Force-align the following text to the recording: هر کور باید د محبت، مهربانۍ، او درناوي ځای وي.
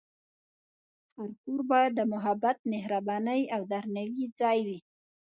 هر 1.15 1.29
کور 1.41 1.59
باید 1.71 1.91
د 1.95 2.01
محبت، 2.13 2.57
مهربانۍ، 2.73 3.41
او 3.55 3.61
درناوي 3.71 4.25
ځای 4.39 4.59
وي. 4.67 4.79